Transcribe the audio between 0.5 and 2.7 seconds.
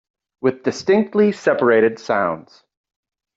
distinctly separated sounds